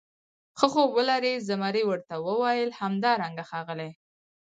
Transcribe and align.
ښه 0.57 0.67
خوب 0.73 0.89
ولرې، 0.97 1.33
زمري 1.49 1.83
ورته 1.89 2.15
وویل: 2.27 2.69
همدارنګه 2.81 3.43
ښاغلی. 3.49 3.91